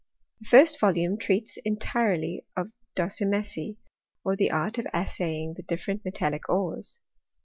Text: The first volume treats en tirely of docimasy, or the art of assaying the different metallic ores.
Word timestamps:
The 0.39 0.47
first 0.47 0.79
volume 0.79 1.15
treats 1.19 1.59
en 1.63 1.75
tirely 1.77 2.43
of 2.57 2.71
docimasy, 2.95 3.77
or 4.23 4.35
the 4.35 4.49
art 4.49 4.79
of 4.79 4.87
assaying 4.95 5.53
the 5.57 5.61
different 5.61 6.03
metallic 6.03 6.49
ores. 6.49 6.99